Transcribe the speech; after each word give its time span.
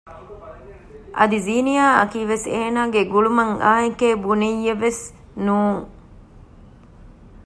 އަދި 1.17 1.37
ޒީނިޔާ 1.45 1.85
އަކީ 1.99 2.21
ވެސް 2.31 2.45
އޭނާގެ 2.53 3.01
ގުޅުމަށް 3.11 3.55
އާއެކޭ 3.63 4.07
ބުނިއްޔެއްވެސް 4.23 5.03
ނޫން 5.45 5.81